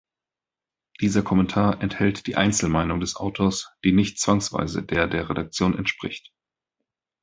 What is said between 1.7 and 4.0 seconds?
enthält die Einzelmeinung des Autors, die